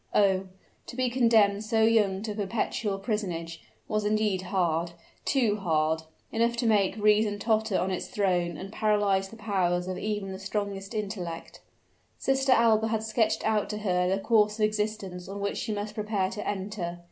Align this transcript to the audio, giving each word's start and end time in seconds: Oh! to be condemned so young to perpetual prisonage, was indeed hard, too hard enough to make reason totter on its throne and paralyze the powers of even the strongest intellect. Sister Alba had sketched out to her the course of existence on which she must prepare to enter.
Oh! 0.15 0.45
to 0.87 0.95
be 0.95 1.11
condemned 1.11 1.63
so 1.63 1.83
young 1.83 2.23
to 2.23 2.33
perpetual 2.33 2.97
prisonage, 2.97 3.61
was 3.87 4.03
indeed 4.03 4.41
hard, 4.41 4.93
too 5.25 5.57
hard 5.57 6.01
enough 6.31 6.57
to 6.57 6.65
make 6.65 6.97
reason 6.97 7.37
totter 7.37 7.77
on 7.79 7.91
its 7.91 8.07
throne 8.07 8.57
and 8.57 8.73
paralyze 8.73 9.29
the 9.29 9.35
powers 9.35 9.87
of 9.87 9.99
even 9.99 10.31
the 10.31 10.39
strongest 10.39 10.95
intellect. 10.95 11.61
Sister 12.17 12.51
Alba 12.51 12.87
had 12.87 13.03
sketched 13.03 13.45
out 13.45 13.69
to 13.69 13.77
her 13.77 14.07
the 14.09 14.17
course 14.17 14.57
of 14.59 14.65
existence 14.65 15.29
on 15.29 15.39
which 15.39 15.57
she 15.57 15.71
must 15.71 15.93
prepare 15.93 16.31
to 16.31 16.47
enter. 16.49 16.97